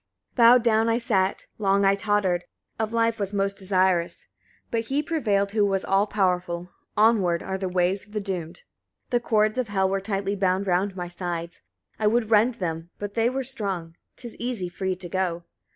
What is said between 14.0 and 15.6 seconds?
'Tis easy free to go.